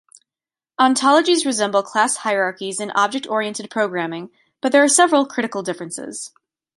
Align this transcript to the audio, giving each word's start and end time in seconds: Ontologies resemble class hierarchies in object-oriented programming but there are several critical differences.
Ontologies 0.79 1.45
resemble 1.45 1.83
class 1.83 2.17
hierarchies 2.25 2.79
in 2.79 2.89
object-oriented 2.95 3.69
programming 3.69 4.31
but 4.59 4.71
there 4.71 4.81
are 4.81 4.87
several 4.89 5.27
critical 5.27 5.61
differences. 5.61 6.31